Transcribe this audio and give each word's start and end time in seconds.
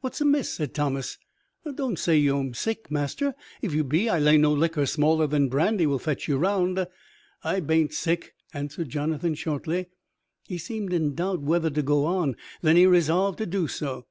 "What's 0.00 0.22
amiss?" 0.22 0.54
said 0.54 0.72
Thomas. 0.72 1.18
"Don't 1.74 1.98
say 1.98 2.16
you'm 2.16 2.54
sick, 2.54 2.90
master. 2.90 3.26
And 3.26 3.34
if 3.60 3.74
you 3.74 3.84
be, 3.84 4.08
I 4.08 4.18
lay 4.18 4.38
no 4.38 4.50
liquor 4.50 4.86
smaller 4.86 5.26
than 5.26 5.50
brandy 5.50 5.84
will 5.86 5.98
fetch 5.98 6.26
you 6.28 6.38
round." 6.38 6.86
"I 7.44 7.60
ban't 7.60 7.92
sick," 7.92 8.32
answered 8.54 8.88
Jonathan 8.88 9.34
shortly. 9.34 9.90
He 10.48 10.56
seemed 10.56 10.94
in 10.94 11.14
doubt 11.14 11.42
whether 11.42 11.68
to 11.68 11.82
go 11.82 12.06
on. 12.06 12.36
Then 12.62 12.76
he 12.76 12.86
resolved 12.86 13.36
to 13.36 13.44
do 13.44 13.68
so. 13.68 14.06